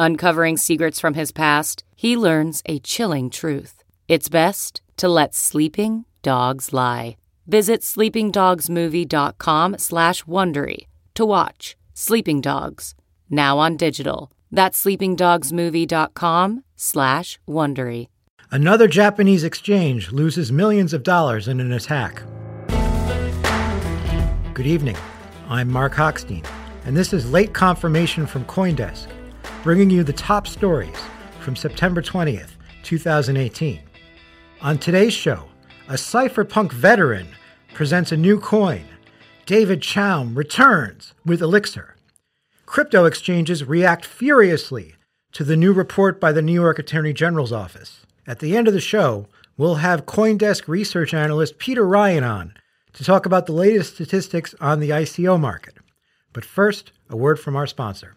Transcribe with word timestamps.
Uncovering 0.00 0.56
secrets 0.56 1.00
from 1.00 1.14
his 1.14 1.32
past, 1.32 1.82
he 1.96 2.16
learns 2.16 2.62
a 2.66 2.78
chilling 2.78 3.30
truth. 3.30 3.82
It's 4.06 4.28
best 4.28 4.80
to 4.96 5.08
let 5.08 5.34
sleeping 5.34 6.04
dogs 6.22 6.72
lie. 6.72 7.16
Visit 7.48 7.80
sleepingdogsmovie.com 7.80 9.78
slash 9.78 10.22
Wondery 10.22 10.86
to 11.14 11.24
watch 11.26 11.76
Sleeping 11.94 12.40
Dogs, 12.40 12.94
now 13.28 13.58
on 13.58 13.76
digital. 13.76 14.30
That's 14.52 14.84
sleepingdogsmovie.com 14.84 16.62
slash 16.76 17.40
Wondery. 17.48 18.06
Another 18.52 18.86
Japanese 18.86 19.42
exchange 19.42 20.12
loses 20.12 20.52
millions 20.52 20.92
of 20.94 21.02
dollars 21.02 21.48
in 21.48 21.58
an 21.58 21.72
attack. 21.72 22.22
Good 24.54 24.66
evening. 24.66 24.96
I'm 25.48 25.68
Marc 25.68 25.94
Hochstein, 25.94 26.46
and 26.84 26.96
this 26.96 27.12
is 27.12 27.32
Late 27.32 27.52
Confirmation 27.52 28.26
from 28.26 28.44
CoinDesk, 28.44 29.08
bringing 29.68 29.90
you 29.90 30.02
the 30.02 30.14
top 30.14 30.46
stories 30.46 30.96
from 31.40 31.54
September 31.54 32.00
20th, 32.00 32.52
2018. 32.84 33.78
On 34.62 34.78
today's 34.78 35.12
show, 35.12 35.44
a 35.88 35.92
cypherpunk 35.92 36.72
veteran 36.72 37.28
presents 37.74 38.10
a 38.10 38.16
new 38.16 38.40
coin. 38.40 38.86
David 39.44 39.82
Chaum 39.82 40.34
returns 40.34 41.12
with 41.26 41.42
Elixxir. 41.42 41.90
Crypto 42.64 43.04
exchanges 43.04 43.62
react 43.62 44.06
furiously 44.06 44.94
to 45.32 45.44
the 45.44 45.54
new 45.54 45.74
report 45.74 46.18
by 46.18 46.32
the 46.32 46.40
New 46.40 46.54
York 46.54 46.78
Attorney 46.78 47.12
General's 47.12 47.52
office. 47.52 48.06
At 48.26 48.38
the 48.38 48.56
end 48.56 48.68
of 48.68 48.72
the 48.72 48.80
show, 48.80 49.26
we'll 49.58 49.74
have 49.74 50.06
CoinDesk 50.06 50.66
research 50.66 51.12
analyst 51.12 51.58
Peter 51.58 51.86
Ryan 51.86 52.24
on 52.24 52.54
to 52.94 53.04
talk 53.04 53.26
about 53.26 53.44
the 53.44 53.52
latest 53.52 53.96
statistics 53.96 54.54
on 54.62 54.80
the 54.80 54.88
ICO 54.88 55.38
market. 55.38 55.74
But 56.32 56.46
first, 56.46 56.92
a 57.10 57.18
word 57.18 57.38
from 57.38 57.54
our 57.54 57.66
sponsor. 57.66 58.14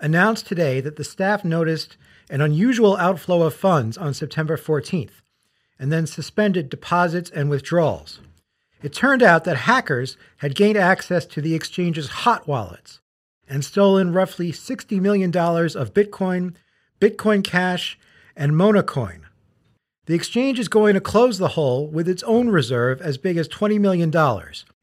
announced 0.00 0.46
today 0.46 0.80
that 0.80 0.96
the 0.96 1.04
staff 1.04 1.44
noticed 1.44 1.98
an 2.30 2.40
unusual 2.40 2.96
outflow 2.96 3.42
of 3.42 3.52
funds 3.52 3.98
on 3.98 4.14
September 4.14 4.56
14th 4.56 5.20
and 5.78 5.92
then 5.92 6.06
suspended 6.06 6.70
deposits 6.70 7.30
and 7.30 7.50
withdrawals. 7.50 8.20
It 8.82 8.94
turned 8.94 9.22
out 9.22 9.44
that 9.44 9.58
hackers 9.58 10.16
had 10.38 10.54
gained 10.54 10.78
access 10.78 11.26
to 11.26 11.42
the 11.42 11.54
exchange's 11.54 12.08
hot 12.08 12.48
wallets 12.48 13.00
and 13.46 13.62
stolen 13.62 14.12
roughly 14.12 14.52
$60 14.52 15.00
million 15.00 15.28
of 15.30 15.92
Bitcoin, 15.92 16.54
Bitcoin 16.98 17.44
Cash, 17.44 17.98
and 18.34 18.52
Monacoin, 18.52 19.20
the 20.06 20.14
exchange 20.14 20.58
is 20.58 20.68
going 20.68 20.94
to 20.94 21.00
close 21.00 21.38
the 21.38 21.48
hole 21.48 21.88
with 21.88 22.08
its 22.08 22.22
own 22.24 22.48
reserve 22.48 23.00
as 23.00 23.16
big 23.16 23.36
as 23.36 23.48
$20 23.48 23.80
million 23.80 24.14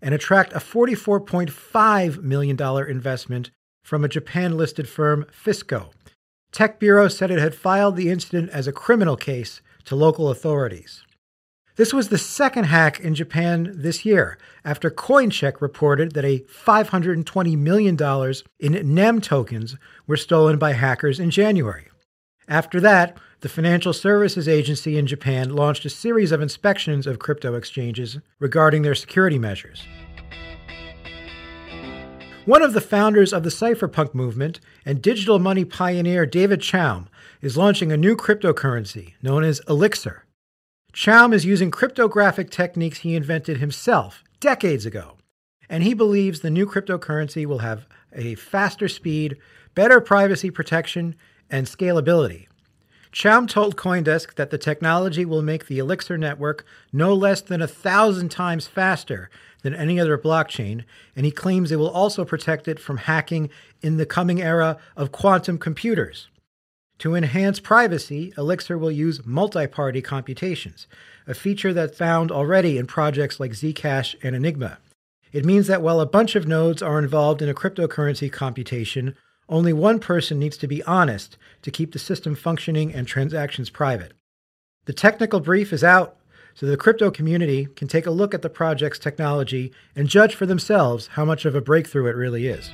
and 0.02 0.16
attract 0.16 0.54
a 0.54 0.60
$44.5 0.60 2.24
million 2.24 2.90
investment 2.90 3.52
from 3.84 4.04
a 4.04 4.10
Japan 4.10 4.58
listed 4.58 4.90
firm, 4.90 5.26
Fisco. 5.32 5.92
Tech 6.52 6.80
Bureau 6.80 7.08
said 7.08 7.30
it 7.30 7.40
had 7.40 7.56
filed 7.56 7.96
the 7.96 8.10
incident 8.10 8.50
as 8.50 8.68
a 8.68 8.74
criminal 8.74 9.16
case 9.16 9.62
to 9.86 9.96
local 9.96 10.30
authorities. 10.30 11.04
This 11.76 11.94
was 11.94 12.10
the 12.10 12.18
second 12.18 12.66
hack 12.66 13.00
in 13.00 13.16
Japan 13.16 13.72
this 13.76 14.04
year, 14.04 14.38
after 14.66 14.92
Coincheck 14.92 15.62
reported 15.62 16.12
that 16.12 16.26
a 16.26 16.40
$520 16.40 17.58
million 17.58 17.98
in 18.60 18.94
NEM 18.96 19.22
tokens 19.22 19.78
were 20.06 20.18
stolen 20.18 20.58
by 20.58 20.74
hackers 20.74 21.20
in 21.20 21.32
January. 21.32 21.91
After 22.52 22.82
that, 22.82 23.16
the 23.40 23.48
Financial 23.48 23.94
Services 23.94 24.46
Agency 24.46 24.98
in 24.98 25.08
Japan 25.08 25.56
launched 25.56 25.86
a 25.86 25.90
series 25.90 26.34
of 26.34 26.42
inspections 26.42 27.08
of 27.08 27.18
crypto 27.18 27.54
exchanges 27.56 28.20
regarding 28.40 28.82
their 28.82 28.94
security 28.94 29.40
measures. 29.40 29.88
One 32.44 32.62
of 32.62 32.74
the 32.74 32.82
founders 32.82 33.32
of 33.32 33.44
the 33.44 33.50
cypherpunk 33.50 34.14
movement 34.14 34.60
and 34.86 35.02
digital 35.02 35.40
money 35.40 35.64
pioneer 35.64 36.26
David 36.26 36.60
Chaum 36.60 37.08
is 37.40 37.56
launching 37.56 37.90
a 37.90 37.96
new 37.96 38.18
cryptocurrency 38.18 39.14
known 39.22 39.46
as 39.46 39.62
Elixxir. 39.62 40.24
Chaum 40.92 41.34
is 41.34 41.46
using 41.46 41.72
cryptographic 41.72 42.50
techniques 42.50 42.98
he 42.98 43.16
invented 43.16 43.60
himself 43.60 44.26
decades 44.42 44.86
ago, 44.86 45.16
and 45.70 45.84
he 45.84 45.94
believes 45.94 46.42
the 46.42 46.50
new 46.50 46.66
cryptocurrency 46.66 47.46
will 47.46 47.60
have 47.60 47.88
a 48.12 48.36
faster 48.36 48.90
speed, 48.90 49.38
better 49.74 50.02
privacy 50.02 50.52
protection, 50.52 51.16
and 51.52 51.68
scalability. 51.68 52.48
Chaum 53.12 53.48
told 53.48 53.76
CoinDesk 53.76 54.36
that 54.36 54.52
the 54.52 54.58
technology 54.58 55.26
will 55.26 55.42
make 55.42 55.68
the 55.68 55.80
Elixxir 55.80 56.18
network 56.18 56.66
no 56.94 57.14
less 57.14 57.42
than 57.42 57.62
a 57.62 57.68
thousand 57.68 58.30
times 58.30 58.68
faster 58.68 59.30
than 59.64 59.76
any 59.76 60.00
other 60.00 60.18
blockchain, 60.18 60.86
and 61.16 61.26
he 61.26 61.32
claims 61.32 61.72
it 61.72 61.76
will 61.76 61.90
also 61.90 62.24
protect 62.24 62.70
it 62.70 62.80
from 62.80 62.98
hacking 62.98 63.50
in 63.82 63.98
the 63.98 64.06
coming 64.06 64.42
era 64.42 64.78
of 64.96 65.12
quantum 65.12 65.58
computers. 65.58 66.30
To 67.00 67.16
enhance 67.16 67.60
privacy, 67.60 68.32
Elixxir 68.38 68.80
will 68.80 68.92
use 68.92 69.26
multi 69.26 69.68
party 69.68 70.02
computations, 70.02 70.88
a 71.28 71.34
feature 71.34 71.74
that's 71.74 71.98
found 71.98 72.32
already 72.32 72.78
in 72.78 72.88
projects 72.88 73.40
like 73.40 73.52
Zcash 73.52 74.16
and 74.24 74.36
Enigma. 74.36 74.78
It 75.34 75.46
means 75.46 75.68
that 75.68 75.82
while 75.82 76.00
a 76.00 76.06
bunch 76.06 76.36
of 76.36 76.48
nodes 76.48 76.82
are 76.82 77.00
involved 77.00 77.42
in 77.42 77.50
a 77.50 77.54
cryptocurrency 77.54 78.32
computation, 78.32 79.16
only 79.52 79.74
one 79.74 80.00
person 80.00 80.40
needs 80.40 80.58
to 80.58 80.68
be 80.68 80.82
honest 80.84 81.38
to 81.62 81.70
keep 81.70 81.92
the 81.92 82.00
system 82.00 82.34
functioning 82.34 82.94
and 82.94 83.06
transactions 83.06 83.70
private. 83.70 84.14
The 84.86 84.94
technical 84.94 85.42
brief 85.42 85.74
is 85.74 85.84
out, 85.84 86.18
so 86.56 86.66
the 86.66 86.78
crypto 86.78 87.12
community 87.12 87.66
can 87.76 87.88
take 87.88 88.06
a 88.06 88.12
look 88.12 88.34
at 88.34 88.42
the 88.42 88.50
project's 88.50 88.98
technology 88.98 89.72
and 89.96 90.08
judge 90.08 90.34
for 90.34 90.46
themselves 90.46 91.08
how 91.08 91.26
much 91.26 91.46
of 91.46 91.54
a 91.54 91.62
breakthrough 91.62 92.08
it 92.08 92.16
really 92.16 92.48
is. 92.48 92.72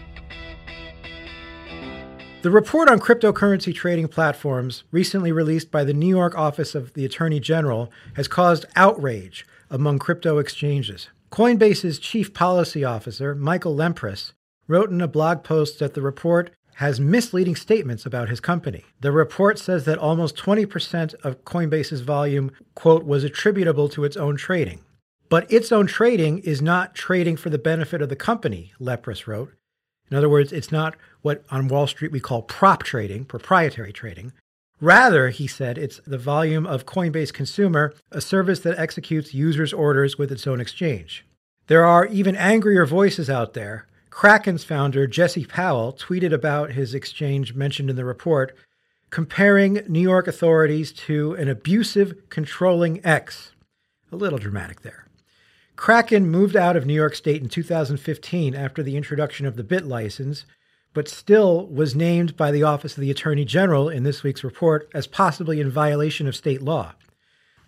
The 2.44 2.51
report 2.51 2.88
on 2.88 3.00
cryptocurrency 3.00 3.74
trading 3.74 4.07
platforms, 4.07 4.84
recently 4.92 5.31
released 5.31 5.72
by 5.72 5.84
the 5.84 5.94
New 5.94 6.07
York 6.07 6.38
office 6.38 6.75
of 6.75 6.94
the 6.94 7.04
Attorney 7.04 7.40
General, 7.40 7.92
has 8.16 8.28
caused 8.28 8.66
outrage 8.75 9.46
among 9.69 10.00
crypto 10.00 10.38
exchanges. 10.38 11.10
Coinbase's 11.31 12.00
chief 12.00 12.34
policy 12.34 12.86
officer, 12.86 13.36
Michael 13.36 13.75
Lempres, 13.75 14.34
wrote 14.68 14.92
in 14.92 15.01
a 15.01 15.07
blog 15.07 15.44
post 15.44 15.80
that 15.80 15.94
the 15.94 16.01
report 16.01 16.51
has 16.77 17.00
misleading 17.00 17.56
statements 17.56 18.06
about 18.06 18.29
his 18.29 18.39
company. 18.39 18.85
The 19.01 19.12
report 19.12 19.57
says 19.57 19.85
that 19.85 19.97
almost 19.97 20.35
20% 20.35 21.15
of 21.24 21.44
Coinbase's 21.44 22.01
volume, 22.01 22.51
quote, 22.75 23.03
was 23.03 23.24
attributable 23.24 23.89
to 23.89 24.03
its 24.03 24.15
own 24.15 24.38
trading. 24.38 24.81
But 25.27 25.51
its 25.51 25.71
own 25.71 25.88
trading 25.88 26.38
is 26.39 26.62
not 26.62 26.94
trading 26.94 27.35
for 27.35 27.50
the 27.50 27.57
benefit 27.57 28.01
of 28.03 28.09
the 28.09 28.15
company, 28.15 28.74
Lempres 28.79 29.25
wrote. 29.25 29.53
In 30.12 30.15
other 30.15 30.29
words, 30.29 30.53
it's 30.53 30.71
not 30.71 30.95
what 31.24 31.44
on 31.50 31.68
Wall 31.68 31.88
Street 31.88 32.12
we 32.12 32.19
call 32.19 32.44
prop 32.44 32.83
trading, 32.83 33.25
proprietary 33.25 33.91
trading. 33.91 34.31
Rather, 34.79 35.29
he 35.29 35.47
said, 35.47 35.79
it's 35.79 36.00
the 36.06 36.19
volume 36.19 36.68
of 36.68 36.85
Coinbase 36.85 37.33
Consumer, 37.33 37.95
a 38.12 38.21
service 38.21 38.59
that 38.59 38.77
executes 38.77 39.33
users' 39.33 39.74
orders 39.74 40.19
with 40.19 40.31
its 40.31 40.45
own 40.45 40.62
exchange. 40.62 41.25
There 41.65 41.83
are 41.83 42.06
even 42.06 42.35
angrier 42.35 42.85
voices 42.85 43.31
out 43.31 43.56
there. 43.56 43.88
Kraken's 44.18 44.64
founder, 44.64 45.06
Jesse 45.06 45.46
Powell, 45.46 45.94
tweeted 45.94 46.34
about 46.34 46.72
his 46.72 46.96
exchange 46.96 47.54
mentioned 47.54 47.88
in 47.88 47.96
the 47.96 48.04
report, 48.04 48.58
comparing 49.12 49.84
New 49.88 50.02
York 50.02 50.28
authorities 50.28 50.92
to 50.92 51.36
an 51.36 51.48
abusive, 51.48 52.28
controlling 52.30 53.00
ex. 53.06 53.52
A 54.12 54.16
little 54.16 54.40
dramatic 54.40 54.81
there. 54.81 55.06
Kraken 55.75 56.31
moved 56.31 56.56
out 56.56 56.75
of 56.75 56.88
New 56.88 56.96
York 56.96 57.14
State 57.14 57.44
in 57.44 57.48
2015 57.48 58.56
after 58.56 58.81
the 58.81 58.98
introduction 58.98 59.46
of 59.46 59.56
the 59.56 59.64
BitLicense, 59.64 60.46
but 60.96 61.08
still 61.08 61.68
was 61.68 61.94
named 61.94 62.36
by 62.36 62.50
the 62.50 62.63
Office 62.63 62.98
of 62.98 63.02
the 63.02 63.12
Attorney 63.12 63.46
General 63.46 63.88
in 63.88 64.02
this 64.02 64.24
week's 64.24 64.44
report 64.44 64.90
as 64.96 65.06
possibly 65.06 65.62
in 65.62 65.70
violation 65.70 66.28
of 66.28 66.36
state 66.36 66.63
law. 66.63 66.96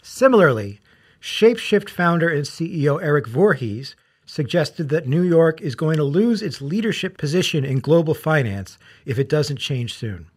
Similarly, 0.02 0.80
Shapeshift 1.22 1.92
founder 1.92 2.28
and 2.28 2.46
CEO 2.46 3.00
Eric 3.04 3.28
Voorhees 3.28 3.96
suggested 4.30 4.90
that 4.90 5.08
New 5.08 5.24
York 5.24 5.60
is 5.60 5.74
going 5.74 5.98
to 5.98 6.04
lose 6.04 6.44
its 6.44 6.62
leadership 6.62 7.18
position 7.18 7.66
in 7.66 7.80
global 7.80 8.14
finance 8.14 8.78
if 9.04 9.18
it 9.18 9.28
doesn't 9.28 9.58
change 9.58 9.96
soon. 9.96 10.28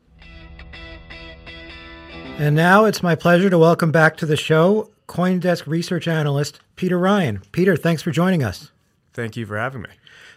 And 2.39 2.57
now 2.57 2.87
it's 2.87 3.03
my 3.03 3.15
pleasure 3.15 3.51
to 3.51 3.59
welcome 3.59 3.93
back 3.93 4.17
to 4.17 4.27
the 4.27 4.37
show 4.37 4.89
CoinDesk 5.09 5.67
research 5.67 6.09
analyst 6.09 6.59
Peter 6.77 6.99
Ryan. 6.99 7.43
Peter, 7.53 7.77
thanks 7.77 8.01
for 8.01 8.11
joining 8.11 8.43
us. 8.43 8.71
Thank 9.13 9.37
you 9.37 9.45
for 9.45 9.59
having 9.59 9.83
me. 9.83 9.91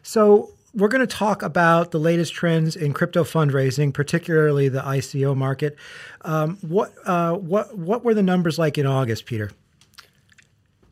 So, 0.04 0.52
we're 0.74 0.90
going 0.90 1.08
to 1.08 1.16
talk 1.16 1.42
about 1.42 1.92
the 1.92 2.00
latest 2.00 2.34
trends 2.34 2.76
in 2.76 2.92
crypto 2.92 3.24
fundraising, 3.24 3.94
particularly 3.94 4.68
the 4.68 4.82
ICO 4.82 5.34
market. 5.34 5.78
Um, 6.24 6.58
what 6.58 6.94
uh, 7.06 7.36
what 7.36 7.78
what 7.78 8.04
were 8.04 8.14
the 8.14 8.22
numbers 8.22 8.60
like 8.60 8.78
in 8.78 8.86
August, 8.86 9.26
Peter? 9.26 9.52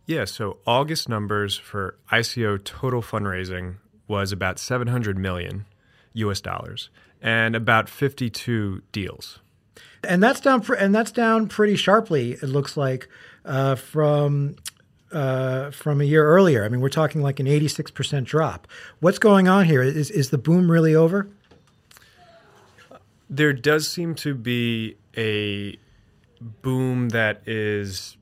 Yeah, 0.06 0.26
so 0.26 0.58
August 0.68 1.08
numbers 1.08 1.58
for 1.58 1.98
ICO 2.12 2.62
total 2.64 3.02
fundraising 3.02 3.76
was 4.08 4.32
about 4.32 4.60
700 4.60 5.18
million 5.18 5.66
US 6.14 6.42
dollars 6.42 6.90
and 7.22 7.56
about 7.56 7.88
52 7.88 8.82
deals. 8.92 9.40
And 10.04 10.22
that's 10.22 10.42
down 10.42 10.66
and 10.78 10.94
that's 10.94 11.12
down 11.12 11.48
pretty 11.48 11.78
sharply 11.78 12.34
it 12.34 12.44
looks 12.44 12.76
like 12.76 13.08
uh, 13.46 13.76
from 13.76 14.58
uh, 15.14 15.72
from 15.72 16.02
a 16.02 16.04
year 16.04 16.26
earlier. 16.26 16.66
I 16.66 16.70
mean, 16.70 16.82
we're 16.82 16.90
talking 16.90 17.22
like 17.22 17.40
an 17.40 17.46
86% 17.46 18.26
drop. 18.26 18.68
What's 19.00 19.20
going 19.20 19.48
on 19.48 19.66
here? 19.66 19.82
Is, 19.82 20.10
is 20.10 20.32
the 20.32 20.38
boom 20.40 20.70
really 20.70 20.96
over? 20.96 21.30
There 23.30 23.54
does 23.54 23.88
seem 23.88 24.16
to 24.16 24.34
be 24.34 24.98
a 25.16 25.78
boom 26.42 27.10
that 27.10 27.48
is 27.48 28.18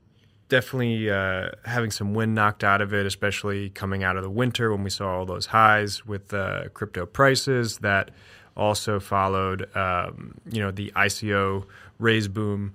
definitely 0.52 1.10
uh, 1.10 1.48
having 1.64 1.90
some 1.90 2.12
wind 2.12 2.34
knocked 2.34 2.62
out 2.62 2.82
of 2.82 2.92
it, 2.92 3.06
especially 3.06 3.70
coming 3.70 4.04
out 4.04 4.18
of 4.18 4.22
the 4.22 4.28
winter 4.28 4.70
when 4.70 4.84
we 4.84 4.90
saw 4.90 5.16
all 5.16 5.24
those 5.24 5.46
highs 5.46 6.04
with 6.04 6.34
uh, 6.34 6.68
crypto 6.74 7.06
prices 7.06 7.78
that 7.78 8.10
also 8.54 9.00
followed, 9.00 9.74
um, 9.74 10.34
you 10.50 10.60
know, 10.60 10.70
the 10.70 10.92
ICO 10.94 11.64
raise 11.98 12.28
boom. 12.28 12.74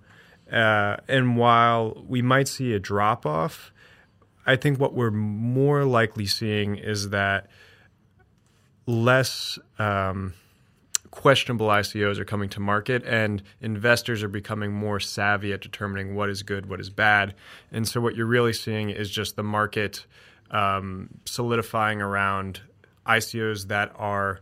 Uh, 0.52 0.98
and 1.08 1.38
while 1.38 2.04
we 2.08 2.20
might 2.20 2.48
see 2.48 2.74
a 2.74 2.80
drop 2.80 3.28
off, 3.28 3.72
I 4.48 4.56
think 4.56 4.80
what 4.80 4.96
we're 4.96 5.12
more 5.12 5.86
likely 5.86 6.26
seeing 6.26 6.78
is 6.78 7.12
that 7.12 7.46
less 8.88 9.60
um, 9.78 10.34
questionable 11.18 11.68
ICOs 11.68 12.20
are 12.20 12.26
coming 12.26 12.48
to 12.48 12.60
market, 12.60 13.04
and 13.04 13.42
investors 13.60 14.22
are 14.22 14.28
becoming 14.28 14.72
more 14.72 15.00
savvy 15.00 15.52
at 15.52 15.62
determining 15.62 16.14
what 16.14 16.30
is 16.30 16.44
good, 16.44 16.68
what 16.68 16.80
is 16.80 16.92
bad. 16.92 17.34
And 17.72 17.88
so, 17.88 18.00
what 18.00 18.16
you're 18.16 18.28
really 18.28 18.54
seeing 18.54 18.92
is 18.92 19.10
just 19.10 19.36
the 19.36 19.42
market 19.42 20.06
um, 20.52 21.10
solidifying 21.26 22.04
around 22.04 22.62
ICOs 23.08 23.68
that 23.70 23.92
are 23.96 24.42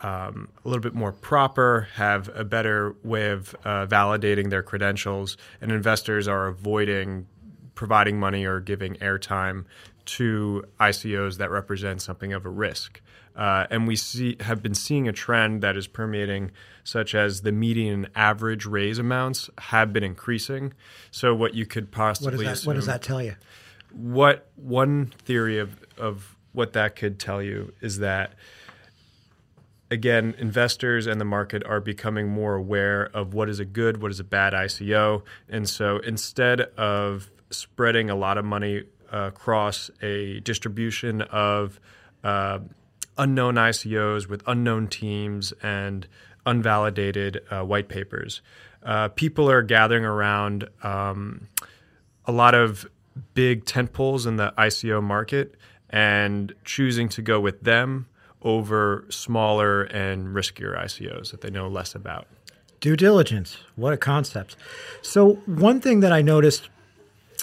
um, 0.00 0.48
a 0.64 0.68
little 0.68 0.80
bit 0.80 0.94
more 0.94 1.10
proper, 1.10 1.88
have 1.94 2.30
a 2.36 2.44
better 2.44 2.94
way 3.02 3.30
of 3.30 3.56
uh, 3.64 3.86
validating 3.86 4.48
their 4.50 4.62
credentials, 4.62 5.36
and 5.60 5.72
investors 5.72 6.28
are 6.28 6.46
avoiding 6.46 7.26
providing 7.74 8.18
money 8.18 8.44
or 8.44 8.60
giving 8.60 8.94
airtime 8.96 9.64
to 10.06 10.64
ICOs 10.80 11.38
that 11.38 11.50
represent 11.50 12.02
something 12.02 12.32
of 12.32 12.46
a 12.46 12.48
risk. 12.48 13.00
Uh, 13.34 13.66
and 13.70 13.86
we 13.86 13.96
see 13.96 14.36
have 14.40 14.62
been 14.62 14.74
seeing 14.74 15.08
a 15.08 15.12
trend 15.12 15.62
that 15.62 15.76
is 15.76 15.86
permeating, 15.86 16.50
such 16.84 17.14
as 17.14 17.42
the 17.42 17.52
median 17.52 18.08
average 18.14 18.64
raise 18.64 18.98
amounts 18.98 19.50
have 19.58 19.92
been 19.92 20.04
increasing. 20.04 20.72
So 21.10 21.34
what 21.34 21.54
you 21.54 21.66
could 21.66 21.92
possibly 21.92 22.28
what 22.28 22.38
does 22.38 22.46
that, 22.46 22.52
assume, 22.52 22.66
what 22.66 22.74
does 22.76 22.86
that 22.86 23.02
tell 23.02 23.22
you? 23.22 23.36
What 23.92 24.48
one 24.56 25.12
theory 25.24 25.58
of 25.58 25.78
of 25.98 26.36
what 26.52 26.72
that 26.72 26.96
could 26.96 27.18
tell 27.18 27.42
you 27.42 27.74
is 27.82 27.98
that 27.98 28.32
again, 29.90 30.34
investors 30.38 31.06
and 31.06 31.20
the 31.20 31.24
market 31.24 31.62
are 31.64 31.80
becoming 31.80 32.28
more 32.28 32.54
aware 32.54 33.04
of 33.14 33.34
what 33.34 33.48
is 33.48 33.60
a 33.60 33.64
good, 33.64 34.02
what 34.02 34.10
is 34.10 34.20
a 34.20 34.24
bad 34.24 34.52
ICO. 34.52 35.22
And 35.48 35.68
so 35.68 35.98
instead 35.98 36.60
of 36.76 37.30
spreading 37.50 38.10
a 38.10 38.14
lot 38.16 38.38
of 38.38 38.44
money 38.44 38.84
across 39.12 39.90
a 40.02 40.40
distribution 40.40 41.22
of 41.22 41.80
uh, 42.24 42.58
unknown 43.18 43.54
ICOs 43.54 44.28
with 44.28 44.42
unknown 44.46 44.88
teams 44.88 45.52
and 45.62 46.06
unvalidated 46.46 47.40
uh, 47.50 47.64
white 47.64 47.88
papers. 47.88 48.40
Uh, 48.82 49.08
people 49.08 49.50
are 49.50 49.62
gathering 49.62 50.04
around 50.04 50.68
um, 50.82 51.48
a 52.24 52.32
lot 52.32 52.54
of 52.54 52.86
big 53.34 53.64
tentpoles 53.64 54.26
in 54.26 54.36
the 54.36 54.52
ICO 54.58 55.02
market 55.02 55.54
and 55.90 56.54
choosing 56.64 57.08
to 57.08 57.22
go 57.22 57.40
with 57.40 57.62
them 57.62 58.06
over 58.42 59.04
smaller 59.08 59.82
and 59.84 60.28
riskier 60.28 60.78
ICOs 60.78 61.30
that 61.30 61.40
they 61.40 61.50
know 61.50 61.68
less 61.68 61.94
about. 61.94 62.26
Due 62.80 62.96
diligence, 62.96 63.56
what 63.74 63.92
a 63.92 63.96
concept. 63.96 64.56
So, 65.02 65.34
one 65.46 65.80
thing 65.80 66.00
that 66.00 66.12
I 66.12 66.22
noticed 66.22 66.68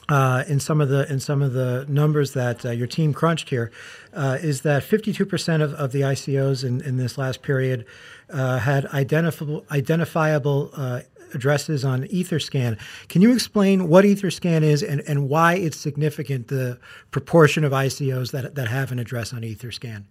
uh, 0.09 0.43
in 0.47 0.59
some 0.59 0.81
of 0.81 0.89
the 0.89 1.09
in 1.11 1.19
some 1.19 1.41
of 1.41 1.53
the 1.53 1.85
numbers 1.87 2.33
that 2.33 2.65
uh, 2.65 2.71
your 2.71 2.87
team 2.87 3.13
crunched 3.13 3.49
here 3.49 3.71
uh, 4.13 4.37
is 4.41 4.61
that 4.61 4.83
52% 4.83 5.61
of, 5.61 5.73
of 5.73 5.91
the 5.91 6.01
ICOs 6.01 6.63
in, 6.63 6.81
in 6.81 6.97
this 6.97 7.17
last 7.17 7.41
period 7.41 7.85
uh, 8.29 8.59
had 8.59 8.85
identifiable 8.87 9.65
identifiable 9.71 10.71
uh, 10.73 11.01
addresses 11.33 11.83
on 11.83 12.03
EtherScan. 12.03 12.77
Can 13.07 13.21
you 13.21 13.33
explain 13.33 13.87
what 13.87 14.05
EtherScan 14.05 14.61
is 14.61 14.83
and, 14.83 15.01
and 15.07 15.29
why 15.29 15.55
it's 15.55 15.77
significant 15.77 16.47
the 16.49 16.79
proportion 17.11 17.63
of 17.63 17.71
ICOs 17.71 18.31
that 18.31 18.55
that 18.55 18.67
have 18.67 18.91
an 18.91 18.99
address 18.99 19.33
on 19.33 19.41
EtherScan? 19.41 20.03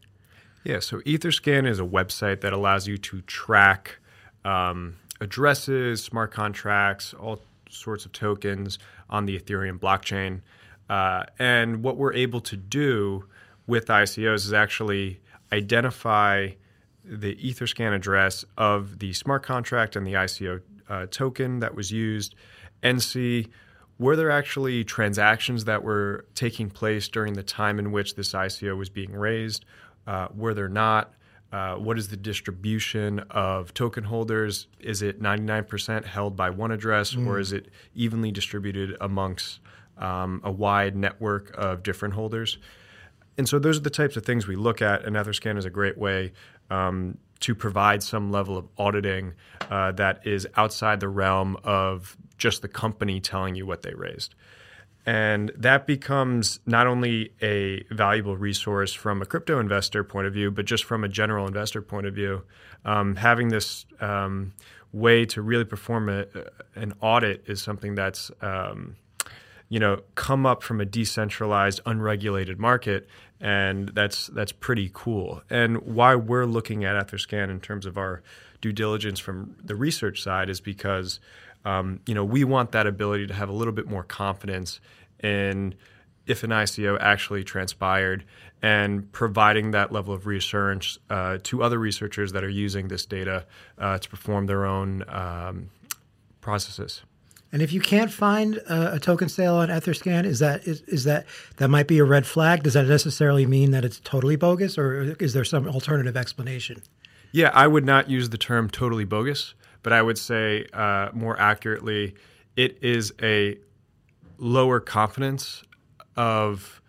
Yeah, 0.64 0.78
so 0.78 1.00
EtherScan 1.00 1.68
is 1.68 1.80
a 1.80 1.84
website 1.84 2.40
that 2.42 2.52
allows 2.52 2.86
you 2.86 2.96
to 2.96 3.20
track 3.22 3.98
um, 4.44 4.96
addresses, 5.20 6.02
smart 6.02 6.30
contracts, 6.30 7.14
all 7.14 7.40
sorts 7.72 8.04
of 8.04 8.12
tokens 8.12 8.78
on 9.10 9.26
the 9.26 9.38
Ethereum 9.38 9.78
blockchain. 9.78 10.40
Uh, 10.88 11.24
and 11.38 11.82
what 11.82 11.96
we're 11.96 12.12
able 12.12 12.40
to 12.40 12.56
do 12.56 13.24
with 13.66 13.86
ICOs 13.86 14.44
is 14.44 14.52
actually 14.52 15.20
identify 15.52 16.50
the 17.04 17.34
Etherscan 17.36 17.94
address 17.94 18.44
of 18.56 18.98
the 18.98 19.12
smart 19.12 19.42
contract 19.42 19.96
and 19.96 20.06
the 20.06 20.12
ICO 20.12 20.60
uh, 20.88 21.06
token 21.10 21.60
that 21.60 21.74
was 21.74 21.90
used 21.90 22.34
and 22.82 23.02
see 23.02 23.48
were 23.98 24.16
there 24.16 24.30
actually 24.30 24.84
transactions 24.84 25.64
that 25.64 25.82
were 25.82 26.26
taking 26.34 26.70
place 26.70 27.08
during 27.08 27.34
the 27.34 27.42
time 27.42 27.78
in 27.78 27.92
which 27.92 28.16
this 28.16 28.32
ICO 28.32 28.76
was 28.76 28.88
being 28.88 29.12
raised? 29.12 29.64
Uh, 30.06 30.28
were 30.34 30.54
there 30.54 30.68
not? 30.68 31.12
Uh, 31.52 31.74
what 31.74 31.98
is 31.98 32.08
the 32.08 32.16
distribution 32.16 33.18
of 33.30 33.74
token 33.74 34.04
holders? 34.04 34.68
Is 34.80 35.02
it 35.02 35.20
99% 35.20 36.06
held 36.06 36.34
by 36.34 36.48
one 36.48 36.72
address, 36.72 37.14
mm. 37.14 37.26
or 37.26 37.38
is 37.38 37.52
it 37.52 37.68
evenly 37.94 38.32
distributed 38.32 38.96
amongst 39.02 39.60
um, 39.98 40.40
a 40.44 40.50
wide 40.50 40.96
network 40.96 41.54
of 41.54 41.82
different 41.82 42.14
holders? 42.14 42.56
And 43.36 43.46
so 43.46 43.58
those 43.58 43.76
are 43.76 43.82
the 43.82 43.90
types 43.90 44.16
of 44.16 44.24
things 44.24 44.46
we 44.46 44.56
look 44.56 44.80
at, 44.80 45.04
and 45.04 45.14
Etherscan 45.14 45.58
is 45.58 45.66
a 45.66 45.70
great 45.70 45.98
way 45.98 46.32
um, 46.70 47.18
to 47.40 47.54
provide 47.54 48.02
some 48.02 48.30
level 48.30 48.56
of 48.56 48.68
auditing 48.78 49.34
uh, 49.70 49.92
that 49.92 50.26
is 50.26 50.46
outside 50.56 51.00
the 51.00 51.08
realm 51.08 51.58
of 51.64 52.16
just 52.38 52.62
the 52.62 52.68
company 52.68 53.20
telling 53.20 53.54
you 53.54 53.66
what 53.66 53.82
they 53.82 53.92
raised. 53.94 54.34
And 55.04 55.50
that 55.56 55.86
becomes 55.86 56.60
not 56.64 56.86
only 56.86 57.32
a 57.42 57.82
valuable 57.90 58.36
resource 58.36 58.92
from 58.92 59.20
a 59.20 59.26
crypto 59.26 59.58
investor 59.58 60.04
point 60.04 60.28
of 60.28 60.32
view, 60.32 60.50
but 60.50 60.64
just 60.64 60.84
from 60.84 61.02
a 61.02 61.08
general 61.08 61.46
investor 61.46 61.82
point 61.82 62.06
of 62.06 62.14
view. 62.14 62.44
Um, 62.84 63.16
having 63.16 63.48
this 63.48 63.84
um, 64.00 64.52
way 64.92 65.24
to 65.26 65.42
really 65.42 65.64
perform 65.64 66.08
a, 66.08 66.26
an 66.74 66.94
audit 67.00 67.42
is 67.46 67.60
something 67.62 67.94
that's 67.94 68.30
um, 68.40 68.96
you 69.68 69.80
know 69.80 70.02
come 70.14 70.46
up 70.46 70.62
from 70.62 70.80
a 70.80 70.84
decentralized, 70.84 71.80
unregulated 71.86 72.58
market, 72.58 73.08
and 73.40 73.88
that's 73.88 74.28
that's 74.28 74.52
pretty 74.52 74.90
cool. 74.92 75.42
And 75.50 75.82
why 75.82 76.14
we're 76.14 76.46
looking 76.46 76.84
at 76.84 76.94
Etherscan 76.94 77.50
in 77.50 77.58
terms 77.58 77.86
of 77.86 77.98
our 77.98 78.22
due 78.60 78.72
diligence 78.72 79.18
from 79.18 79.56
the 79.62 79.74
research 79.74 80.22
side 80.22 80.48
is 80.48 80.60
because 80.60 81.18
um, 81.64 82.00
you 82.06 82.14
know, 82.14 82.24
we 82.24 82.44
want 82.44 82.72
that 82.72 82.86
ability 82.86 83.26
to 83.28 83.34
have 83.34 83.48
a 83.48 83.52
little 83.52 83.72
bit 83.72 83.88
more 83.88 84.02
confidence 84.02 84.80
in 85.22 85.74
if 86.26 86.44
an 86.44 86.50
ICO 86.50 86.98
actually 87.00 87.44
transpired 87.44 88.24
and 88.62 89.10
providing 89.12 89.72
that 89.72 89.90
level 89.90 90.14
of 90.14 90.26
reassurance 90.26 90.98
uh, 91.10 91.38
to 91.42 91.62
other 91.62 91.78
researchers 91.78 92.32
that 92.32 92.44
are 92.44 92.48
using 92.48 92.88
this 92.88 93.04
data 93.04 93.44
uh, 93.78 93.98
to 93.98 94.08
perform 94.08 94.46
their 94.46 94.64
own 94.64 95.04
um, 95.08 95.70
processes. 96.40 97.02
And 97.50 97.60
if 97.60 97.72
you 97.72 97.80
can't 97.80 98.10
find 98.10 98.56
a, 98.56 98.94
a, 98.94 98.98
token 98.98 99.28
sale 99.28 99.56
on 99.56 99.68
Etherscan, 99.68 100.24
is 100.24 100.38
that 100.38 100.66
is, 100.66 100.80
is 100.82 101.04
that 101.04 101.26
that 101.58 101.68
might 101.68 101.86
be 101.86 101.98
a 101.98 102.04
red 102.04 102.26
flag? 102.26 102.62
Does 102.62 102.72
that 102.74 102.86
necessarily 102.86 103.44
mean 103.44 103.72
that 103.72 103.84
it's 103.84 104.00
totally 104.00 104.36
bogus, 104.36 104.78
or 104.78 105.14
is 105.20 105.34
there 105.34 105.44
some 105.44 105.68
alternative 105.68 106.16
explanation? 106.16 106.82
Yeah, 107.30 107.50
I 107.52 107.66
would 107.66 107.84
not 107.84 108.08
use 108.08 108.30
the 108.30 108.38
term 108.38 108.70
totally 108.70 109.04
bogus, 109.04 109.54
but 109.82 109.92
I 109.92 110.02
would 110.02 110.18
say 110.18 110.66
uh, 110.72 111.10
more 111.12 111.38
accurately, 111.38 112.14
it 112.56 112.78
is 112.82 113.12
a 113.22 113.58
lower 114.38 114.80
confidence 114.80 115.62
of 116.16 116.80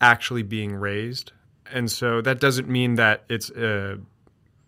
actually 0.00 0.42
being 0.42 0.74
raised, 0.74 1.32
and 1.72 1.90
so 1.90 2.20
that 2.22 2.40
doesn't 2.40 2.68
mean 2.68 2.94
that 2.96 3.24
it's 3.28 3.50
a 3.50 3.98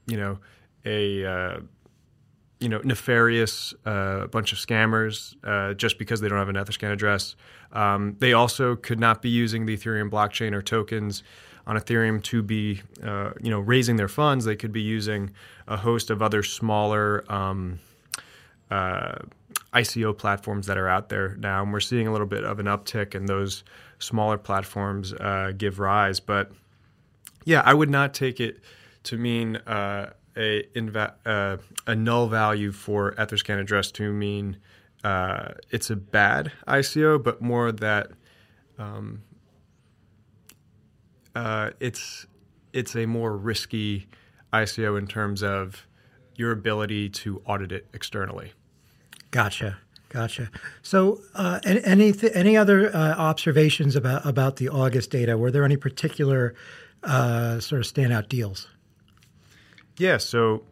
you 0.06 0.16
know 0.16 0.38
a 0.84 1.24
uh, 1.24 1.60
you 2.62 2.68
know, 2.68 2.80
nefarious 2.84 3.74
uh, 3.84 4.26
bunch 4.28 4.52
of 4.52 4.58
scammers 4.58 5.34
uh, 5.44 5.74
just 5.74 5.98
because 5.98 6.20
they 6.20 6.28
don't 6.28 6.38
have 6.38 6.48
an 6.48 6.54
Etherscan 6.54 6.92
address. 6.92 7.34
Um, 7.72 8.16
they 8.20 8.32
also 8.32 8.76
could 8.76 9.00
not 9.00 9.20
be 9.20 9.30
using 9.30 9.66
the 9.66 9.76
Ethereum 9.76 10.08
blockchain 10.08 10.52
or 10.52 10.62
tokens 10.62 11.24
on 11.66 11.76
Ethereum 11.76 12.22
to 12.24 12.42
be, 12.42 12.80
uh, 13.02 13.32
you 13.40 13.50
know, 13.50 13.58
raising 13.58 13.96
their 13.96 14.08
funds. 14.08 14.44
They 14.44 14.56
could 14.56 14.72
be 14.72 14.80
using 14.80 15.32
a 15.66 15.76
host 15.76 16.10
of 16.10 16.22
other 16.22 16.42
smaller 16.42 17.24
um, 17.32 17.80
uh, 18.70 19.18
ICO 19.74 20.16
platforms 20.16 20.66
that 20.66 20.78
are 20.78 20.88
out 20.88 21.08
there 21.08 21.36
now, 21.36 21.62
and 21.62 21.72
we're 21.72 21.80
seeing 21.80 22.06
a 22.06 22.12
little 22.12 22.26
bit 22.26 22.44
of 22.44 22.60
an 22.60 22.66
uptick 22.66 23.14
in 23.14 23.26
those 23.26 23.64
smaller 23.98 24.38
platforms 24.38 25.12
uh, 25.14 25.52
give 25.56 25.78
rise. 25.80 26.20
But 26.20 26.52
yeah, 27.44 27.62
I 27.64 27.74
would 27.74 27.90
not 27.90 28.14
take 28.14 28.38
it 28.38 28.60
to 29.04 29.16
mean 29.16 29.56
uh, 29.56 30.12
a 30.36 30.66
uh, 31.26 31.56
a 31.86 31.94
null 31.94 32.28
value 32.28 32.72
for 32.72 33.12
Etherscan 33.12 33.60
address 33.60 33.90
to 33.92 34.12
mean 34.12 34.58
uh, 35.04 35.52
it's 35.70 35.90
a 35.90 35.96
bad 35.96 36.52
ICO, 36.66 37.22
but 37.22 37.42
more 37.42 37.72
that 37.72 38.10
um, 38.78 39.22
uh, 41.34 41.70
it's 41.80 42.26
it's 42.72 42.96
a 42.96 43.06
more 43.06 43.36
risky 43.36 44.08
ICO 44.52 44.98
in 44.98 45.06
terms 45.06 45.42
of 45.42 45.86
your 46.36 46.52
ability 46.52 47.08
to 47.08 47.42
audit 47.46 47.72
it 47.72 47.86
externally. 47.92 48.52
Gotcha. 49.30 49.78
Gotcha. 50.08 50.50
So, 50.82 51.20
uh, 51.34 51.60
any 51.64 52.12
any 52.34 52.54
other 52.54 52.94
uh, 52.94 53.14
observations 53.14 53.96
about 53.96 54.26
about 54.26 54.56
the 54.56 54.68
August 54.68 55.10
data? 55.10 55.38
Were 55.38 55.50
there 55.50 55.64
any 55.64 55.78
particular 55.78 56.54
uh, 57.02 57.60
sort 57.60 57.80
of 57.80 57.90
standout 57.90 58.28
deals? 58.28 58.68
Yeah. 59.98 60.16
So, 60.18 60.64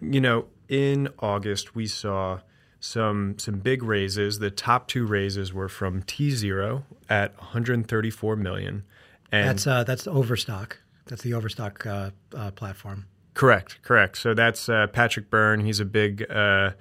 you 0.00 0.20
know, 0.20 0.46
in 0.68 1.08
August 1.18 1.74
we 1.74 1.86
saw 1.86 2.40
some 2.84 3.38
some 3.38 3.58
big 3.60 3.82
raises. 3.82 4.38
The 4.38 4.50
top 4.50 4.88
two 4.88 5.06
raises 5.06 5.52
were 5.52 5.68
from 5.68 6.02
T 6.02 6.30
Zero 6.30 6.84
at 7.08 7.36
134 7.38 8.36
million, 8.36 8.84
and 9.32 9.48
that's 9.48 9.66
uh, 9.66 9.84
that's 9.84 10.06
Overstock. 10.06 10.78
That's 11.06 11.22
the 11.22 11.34
Overstock 11.34 11.86
uh, 11.86 12.10
uh, 12.34 12.50
platform. 12.52 13.06
Correct. 13.32 13.82
Correct. 13.82 14.16
So 14.16 14.34
that's 14.34 14.68
uh, 14.68 14.86
Patrick 14.88 15.30
Byrne. 15.30 15.60
He's 15.60 15.80
a 15.80 15.84
big. 15.84 16.30
Uh, 16.30 16.72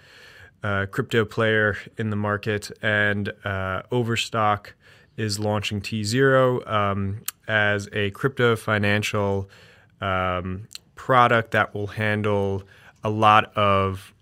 uh, 0.66 0.86
crypto 0.86 1.26
player 1.26 1.76
in 1.98 2.10
the 2.10 2.16
market, 2.16 2.72
and 2.82 3.34
Overstock 3.92 4.76
is 5.18 5.38
launching 5.38 5.82
T 5.82 6.06
Zero 6.06 6.66
um, 6.66 7.24
as 7.50 7.90
a 7.92 8.12
crypto 8.12 8.56
financial 8.56 9.50
um, 10.00 10.70
product 10.96 11.52
that 11.52 11.74
will 11.74 11.88
handle 11.88 12.64
a 13.04 13.10
lot 13.10 13.56
of 13.58 14.14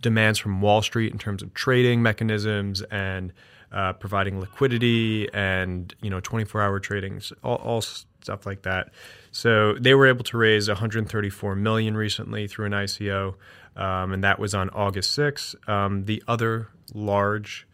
demands 0.00 0.38
from 0.38 0.60
Wall 0.60 0.82
Street 0.82 1.12
in 1.12 1.18
terms 1.18 1.42
of 1.42 1.52
trading 1.54 2.02
mechanisms 2.02 2.82
and 2.82 3.32
uh, 3.72 3.92
providing 3.92 4.40
liquidity 4.40 5.28
and 5.32 5.94
you 6.02 6.10
know 6.10 6.20
24-hour 6.20 6.80
trading, 6.80 7.20
all, 7.44 7.56
all, 7.56 7.80
stuff 7.82 8.44
like 8.44 8.62
that. 8.62 8.92
So 9.30 9.74
they 9.74 9.94
were 9.94 10.06
able 10.06 10.24
to 10.24 10.36
raise 10.36 10.68
134 10.68 11.54
million 11.54 11.96
recently 11.96 12.48
through 12.48 12.66
an 12.66 12.72
ICO, 12.72 13.34
um, 13.76 14.12
and 14.12 14.24
that 14.24 14.38
was 14.38 14.54
on 14.54 14.70
August 14.70 15.12
6. 15.12 15.54
Um, 15.66 16.04
the 16.04 16.22
other 16.26 16.68
large 16.94 17.66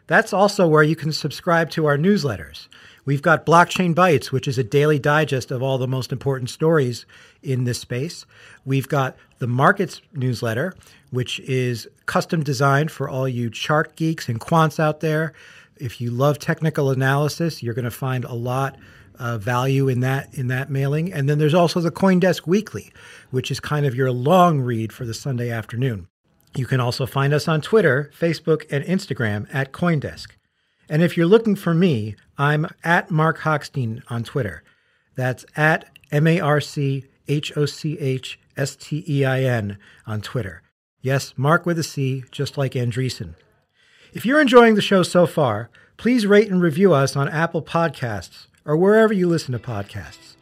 That's 0.06 0.32
also 0.32 0.66
where 0.66 0.82
you 0.82 0.96
can 0.96 1.12
subscribe 1.12 1.68
to 1.70 1.84
our 1.84 1.98
newsletters. 1.98 2.68
We've 3.04 3.22
got 3.22 3.44
Blockchain 3.44 3.94
Bytes, 3.94 4.32
which 4.32 4.48
is 4.48 4.56
a 4.56 4.64
daily 4.64 4.98
digest 4.98 5.50
of 5.50 5.62
all 5.62 5.76
the 5.76 5.86
most 5.86 6.10
important 6.10 6.48
stories 6.48 7.04
in 7.42 7.64
this 7.64 7.78
space. 7.78 8.24
We've 8.64 8.88
got 8.88 9.16
the 9.38 9.46
Markets 9.46 10.00
newsletter, 10.14 10.74
which 11.10 11.38
is 11.40 11.86
custom 12.06 12.42
designed 12.42 12.90
for 12.90 13.08
all 13.08 13.28
you 13.28 13.50
chart 13.50 13.94
geeks 13.96 14.28
and 14.28 14.40
quants 14.40 14.80
out 14.80 15.00
there. 15.00 15.34
If 15.76 16.00
you 16.00 16.10
love 16.10 16.38
technical 16.38 16.90
analysis, 16.90 17.62
you're 17.62 17.74
going 17.74 17.84
to 17.84 17.90
find 17.90 18.24
a 18.24 18.34
lot 18.34 18.76
of 19.18 19.42
value 19.42 19.88
in 19.88 20.00
that 20.00 20.32
in 20.34 20.48
that 20.48 20.70
mailing. 20.70 21.12
And 21.12 21.28
then 21.28 21.38
there's 21.38 21.54
also 21.54 21.80
the 21.80 21.90
CoinDesk 21.90 22.46
Weekly, 22.46 22.92
which 23.30 23.50
is 23.50 23.60
kind 23.60 23.86
of 23.86 23.94
your 23.94 24.10
long 24.10 24.60
read 24.60 24.92
for 24.92 25.04
the 25.04 25.14
Sunday 25.14 25.50
afternoon. 25.50 26.08
You 26.56 26.66
can 26.66 26.80
also 26.80 27.04
find 27.06 27.34
us 27.34 27.48
on 27.48 27.60
Twitter, 27.60 28.10
Facebook, 28.18 28.64
and 28.70 28.84
Instagram 28.84 29.46
at 29.52 29.72
CoinDesk. 29.72 30.28
And 30.88 31.02
if 31.02 31.16
you're 31.16 31.26
looking 31.26 31.56
for 31.56 31.74
me, 31.74 32.16
I'm 32.36 32.66
at 32.82 33.10
Marc 33.10 33.40
Hochstein 33.40 34.02
on 34.08 34.24
Twitter. 34.24 34.62
That's 35.16 35.44
at 35.56 35.88
M 36.10 36.26
A 36.26 36.40
R 36.40 36.60
C 36.60 37.04
H 37.28 37.56
O 37.56 37.66
C 37.66 37.98
H 37.98 38.38
S 38.56 38.76
T 38.76 39.04
E 39.08 39.24
I 39.24 39.42
N 39.42 39.78
on 40.06 40.20
Twitter. 40.20 40.62
Yes, 41.00 41.34
Mark 41.36 41.66
with 41.66 41.78
a 41.78 41.82
C, 41.82 42.24
just 42.30 42.56
like 42.56 42.72
Andreessen. 42.72 43.34
If 44.12 44.24
you're 44.24 44.40
enjoying 44.40 44.74
the 44.74 44.82
show 44.82 45.02
so 45.02 45.26
far, 45.26 45.70
please 45.96 46.26
rate 46.26 46.50
and 46.50 46.62
review 46.62 46.92
us 46.94 47.16
on 47.16 47.28
Apple 47.28 47.62
Podcasts 47.62 48.46
or 48.64 48.76
wherever 48.76 49.12
you 49.12 49.28
listen 49.28 49.52
to 49.52 49.58
podcasts. 49.58 50.36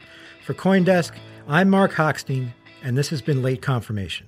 For 0.45 0.53
CoinDesk, 0.53 1.13
I'm 1.47 1.69
Marc 1.69 1.93
Hochstein, 1.93 2.53
and 2.81 2.97
this 2.97 3.09
has 3.09 3.21
been 3.21 3.41
Late 3.41 3.61
Confirmation. 3.61 4.27